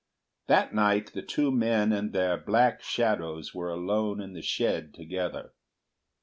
[0.47, 5.53] That night the two men and their black shadows were alone in the shed together.